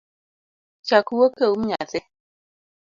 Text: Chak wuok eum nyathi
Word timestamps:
Chak 0.87 1.07
wuok 1.15 1.37
eum 1.45 1.61
nyathi 1.69 1.99